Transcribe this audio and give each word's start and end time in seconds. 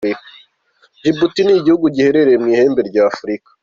Djibouti 0.97 1.41
ni 1.43 1.53
igihugu 1.59 1.85
giherereye 1.95 2.37
mu 2.43 2.47
ihembe 2.53 2.81
rya 2.89 3.01
Afurika. 3.11 3.49